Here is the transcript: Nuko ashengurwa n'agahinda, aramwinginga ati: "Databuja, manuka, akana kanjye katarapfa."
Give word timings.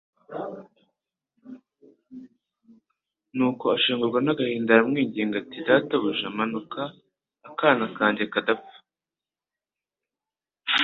Nuko 3.35 3.65
ashengurwa 3.75 4.19
n'agahinda, 4.21 4.69
aramwinginga 4.73 5.35
ati: 5.43 5.57
"Databuja, 5.67 6.27
manuka, 6.37 6.81
akana 7.49 7.85
kanjye 7.97 8.23
katarapfa." 8.33 8.79